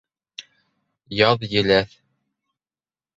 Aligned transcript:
Яҙ 1.17 1.45
еләҫ 1.51 1.93